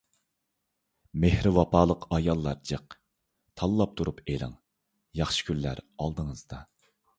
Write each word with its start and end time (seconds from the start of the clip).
مېھرى 1.25 1.51
ۋاپالىق 1.57 2.07
ئاياللار 2.17 2.57
جىق. 2.71 2.97
تاللاپ 3.63 3.95
تۇرۇپ 4.01 4.25
ئېلىڭ! 4.25 4.59
ياخشى 5.23 5.49
كۈنلەر 5.53 5.85
ئالدىڭىزدا. 5.87 6.67